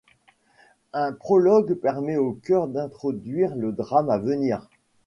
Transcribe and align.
Un 0.93 1.13
prologue 1.13 1.75
permet 1.75 2.17
au 2.17 2.33
chœur 2.33 2.67
d’introduire 2.67 3.55
le 3.55 3.71
drame 3.71 4.09
à 4.09 4.17
venir. 4.17 4.67